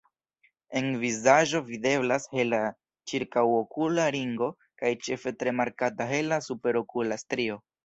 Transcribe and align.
En 0.79 0.87
vizaĝo 1.01 1.61
videblas 1.67 2.25
hela 2.37 2.61
ĉirkaŭokula 3.13 4.07
ringo 4.17 4.49
kaj 4.83 4.93
ĉefe 5.09 5.37
tre 5.45 5.57
markata 5.63 6.11
hela 6.17 6.43
superokula 6.51 7.23
strio. 7.27 7.63